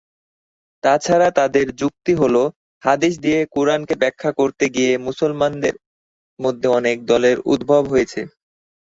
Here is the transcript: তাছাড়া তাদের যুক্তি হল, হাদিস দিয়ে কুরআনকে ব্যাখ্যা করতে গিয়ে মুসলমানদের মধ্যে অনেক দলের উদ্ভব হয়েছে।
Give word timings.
তাছাড়া 0.83 1.27
তাদের 1.31 1.65
যুক্তি 1.81 2.13
হল, 2.15 2.35
হাদিস 2.83 3.13
দিয়ে 3.19 3.39
কুরআনকে 3.53 3.95
ব্যাখ্যা 4.01 4.31
করতে 4.39 4.65
গিয়ে 4.75 4.91
মুসলমানদের 5.07 5.75
মধ্যে 6.39 6.67
অনেক 6.79 6.97
দলের 7.11 7.37
উদ্ভব 7.53 7.83
হয়েছে। 7.93 8.21